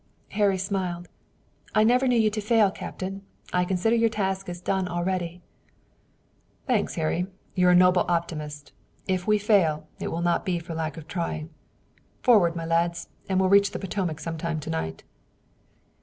[0.29, 1.09] Harry smiled.
[1.75, 3.21] "I never knew you to fail, Captain.
[3.53, 5.43] I consider your task as done already."
[6.65, 7.27] "Thanks, Harry.
[7.53, 8.71] You're a noble optimist.
[9.07, 11.51] If we fail, it will not be for lack of trying.
[12.23, 15.03] Forward, my lads, and we'll reach the Potomac some time to night."